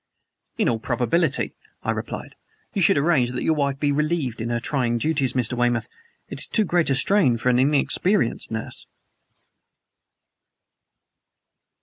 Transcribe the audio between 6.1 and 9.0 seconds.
It is too great a strain for an inexperienced nurse."